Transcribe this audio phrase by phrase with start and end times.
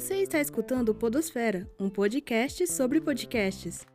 [0.00, 3.86] Você está escutando Podosfera, um podcast sobre podcasts.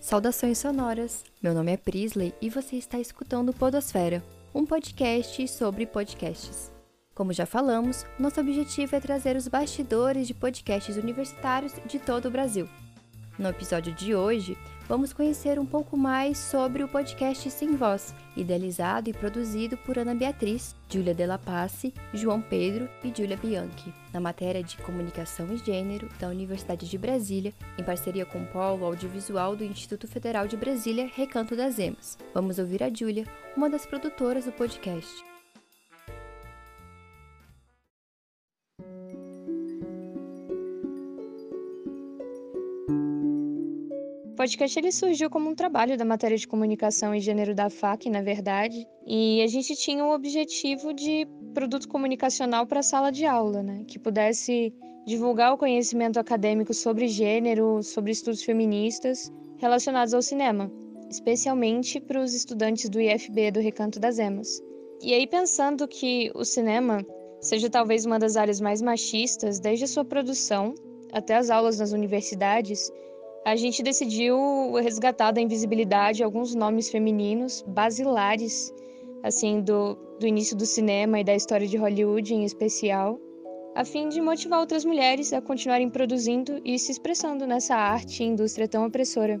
[0.00, 1.22] Saudações sonoras!
[1.42, 4.24] Meu nome é Prisley e você está escutando Podosfera,
[4.54, 6.72] um podcast sobre podcasts.
[7.14, 12.30] Como já falamos, nosso objetivo é trazer os bastidores de podcasts universitários de todo o
[12.30, 12.66] Brasil.
[13.38, 14.56] No episódio de hoje,
[14.90, 20.16] vamos conhecer um pouco mais sobre o podcast Sem Voz, idealizado e produzido por Ana
[20.16, 26.08] Beatriz, Júlia Della Pace, João Pedro e Júlia Bianchi, na matéria de Comunicação e Gênero
[26.18, 31.08] da Universidade de Brasília, em parceria com o Polo Audiovisual do Instituto Federal de Brasília,
[31.14, 32.18] Recanto das Emas.
[32.34, 35.29] Vamos ouvir a Júlia, uma das produtoras do podcast.
[44.40, 48.22] Podcast ele surgiu como um trabalho da matéria de comunicação e gênero da FAC, na
[48.22, 53.62] verdade, e a gente tinha o objetivo de produto comunicacional para a sala de aula,
[53.62, 54.72] né, que pudesse
[55.06, 60.72] divulgar o conhecimento acadêmico sobre gênero, sobre estudos feministas relacionados ao cinema,
[61.10, 64.62] especialmente para os estudantes do IFB do Recanto das Emas.
[65.02, 67.04] E aí pensando que o cinema
[67.42, 70.74] seja talvez uma das áreas mais machistas desde a sua produção
[71.12, 72.90] até as aulas nas universidades,
[73.44, 78.72] a gente decidiu resgatar da invisibilidade alguns nomes femininos basilares,
[79.22, 83.18] assim, do, do início do cinema e da história de Hollywood em especial,
[83.74, 88.26] a fim de motivar outras mulheres a continuarem produzindo e se expressando nessa arte e
[88.26, 89.40] indústria tão opressora.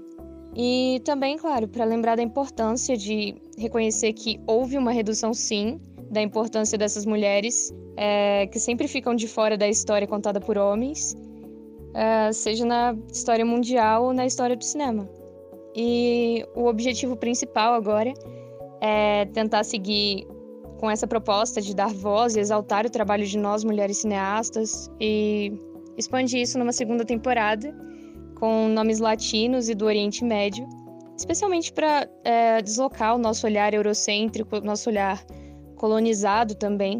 [0.56, 6.20] E também, claro, para lembrar da importância de reconhecer que houve uma redução, sim, da
[6.20, 11.14] importância dessas mulheres, é, que sempre ficam de fora da história contada por homens,
[11.90, 15.08] uh, seja na história mundial ou na história do cinema.
[15.74, 18.12] E o objetivo principal agora
[18.80, 20.26] é tentar seguir
[20.78, 25.52] com essa proposta de dar voz e exaltar o trabalho de nós, mulheres cineastas, e
[25.96, 27.74] expandir isso numa segunda temporada
[28.36, 30.66] com nomes latinos e do Oriente Médio,
[31.16, 35.22] especialmente para é, deslocar o nosso olhar eurocêntrico, o nosso olhar
[35.76, 36.98] colonizado também,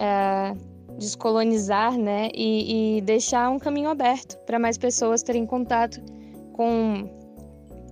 [0.00, 0.52] é,
[0.98, 6.00] descolonizar, né, e, e deixar um caminho aberto para mais pessoas terem contato
[6.52, 7.08] com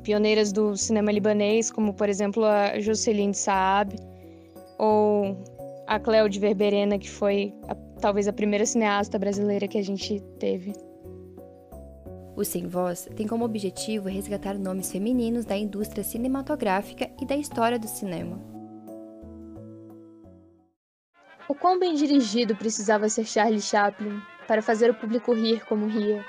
[0.02, 3.96] pioneiras do cinema libanês, como por exemplo a Jocelyn Saab
[4.78, 5.36] ou
[5.86, 10.20] a Cleo de Verberena, que foi a, talvez a primeira cineasta brasileira que a gente
[10.38, 10.72] teve.
[12.36, 17.78] O Sem Voz tem como objetivo resgatar nomes femininos da indústria cinematográfica e da história
[17.78, 18.55] do cinema.
[21.48, 26.24] O quão bem dirigido precisava ser Charlie Chaplin para fazer o público rir como ria?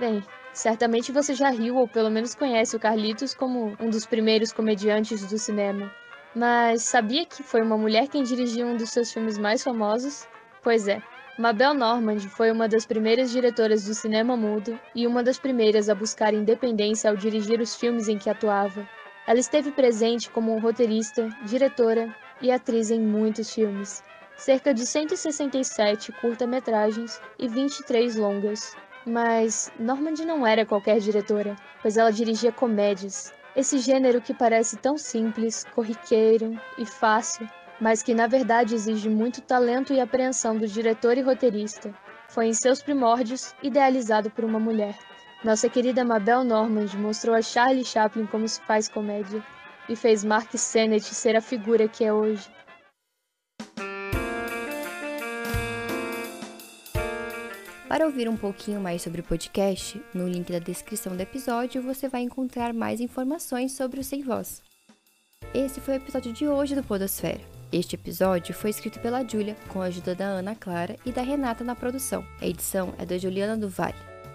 [0.00, 0.24] Bem,
[0.54, 5.28] certamente você já riu ou pelo menos conhece o Carlitos como um dos primeiros comediantes
[5.28, 5.92] do cinema.
[6.34, 10.26] Mas sabia que foi uma mulher quem dirigiu um dos seus filmes mais famosos?
[10.62, 11.02] Pois é,
[11.38, 15.94] Mabel Normand foi uma das primeiras diretoras do cinema mudo e uma das primeiras a
[15.94, 18.88] buscar independência ao dirigir os filmes em que atuava.
[19.26, 22.08] Ela esteve presente como roteirista, diretora
[22.40, 24.02] e atriz em muitos filmes,
[24.36, 28.76] cerca de 167 curta-metragens e 23 longas.
[29.06, 33.32] Mas Normand não era qualquer diretora, pois ela dirigia comédias.
[33.54, 37.48] Esse gênero que parece tão simples, corriqueiro e fácil,
[37.80, 41.92] mas que na verdade exige muito talento e apreensão do diretor e roteirista,
[42.28, 44.96] foi em seus primórdios idealizado por uma mulher.
[45.44, 49.44] Nossa querida Mabel Normand mostrou a Charlie Chaplin como se faz comédia
[49.88, 52.48] e fez Mark Sennett ser a figura que é hoje.
[57.92, 62.08] Para ouvir um pouquinho mais sobre o podcast, no link da descrição do episódio você
[62.08, 64.62] vai encontrar mais informações sobre o Sem Voz.
[65.52, 67.42] Esse foi o episódio de hoje do Podosfera.
[67.70, 71.62] Este episódio foi escrito pela Júlia, com a ajuda da Ana Clara e da Renata
[71.62, 72.24] na produção.
[72.40, 73.70] A edição é da Juliana do.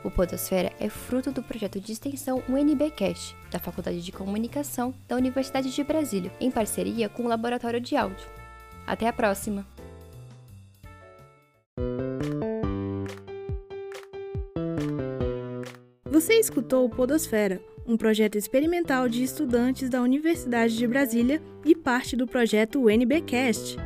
[0.03, 5.73] O Podosfera é fruto do projeto de extensão UNBcast, da Faculdade de Comunicação da Universidade
[5.73, 8.27] de Brasília, em parceria com o Laboratório de Áudio.
[8.85, 9.65] Até a próxima!
[16.17, 22.15] Você escutou o Podosfera, um projeto experimental de estudantes da Universidade de Brasília e parte
[22.15, 23.77] do projeto UNBcast.